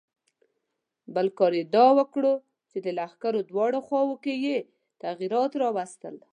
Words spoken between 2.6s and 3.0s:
چې د